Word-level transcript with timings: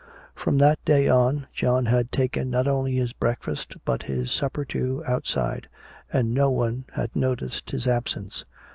From 0.33 0.57
that 0.57 0.83
day 0.83 1.07
on, 1.07 1.45
John 1.53 1.85
had 1.85 2.11
taken 2.11 2.49
not 2.49 2.67
only 2.67 2.95
his 2.95 3.13
breakfast 3.13 3.75
but 3.85 4.01
his 4.01 4.31
supper, 4.31 4.65
too, 4.65 5.03
outside, 5.05 5.69
and 6.11 6.33
no 6.33 6.49
one 6.49 6.85
had 6.95 7.15
noticed 7.15 7.69
his 7.69 7.87
absence. 7.87 8.43